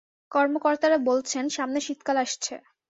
কর্মকর্তারা 0.31 0.97
বলছেন, 1.09 1.43
সামনে 1.49 1.79
শীতকাল 1.85 2.17
আসছে। 2.17 2.53